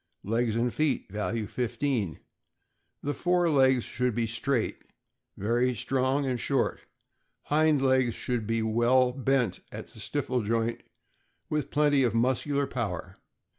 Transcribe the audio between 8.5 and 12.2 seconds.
well bent at the stifle joint, with plenty of